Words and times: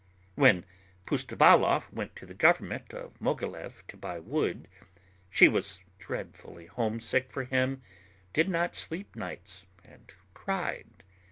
When 0.33 0.65
Pustovalov 1.05 1.93
went 1.93 2.15
to 2.15 2.25
the 2.25 2.33
government 2.33 2.91
of 2.91 3.13
Mogilev 3.21 3.85
to 3.87 3.95
buy 3.97 4.17
wood, 4.17 4.67
she 5.29 5.47
was 5.47 5.81
dreadfully 5.99 6.65
homesick 6.65 7.29
for 7.29 7.43
him, 7.43 7.83
did 8.33 8.49
not 8.49 8.73
sleep 8.73 9.15
nights, 9.15 9.67
and 9.85 10.11
cried. 10.33 11.03